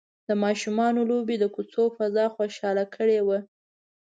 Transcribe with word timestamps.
د 0.27 0.29
ماشومانو 0.43 0.99
لوبې 1.09 1.35
د 1.39 1.45
کوڅې 1.55 1.83
فضا 1.97 2.25
خوشحاله 2.35 2.85
کړې 2.95 3.19
وه. 3.27 3.39